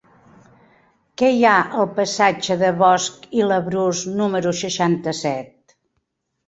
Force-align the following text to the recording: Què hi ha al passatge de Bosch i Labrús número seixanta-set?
Què 1.21 1.29
hi 1.35 1.45
ha 1.49 1.57
al 1.83 1.87
passatge 1.99 2.59
de 2.63 2.73
Bosch 2.81 3.31
i 3.43 3.47
Labrús 3.53 4.05
número 4.25 4.59
seixanta-set? 4.63 5.79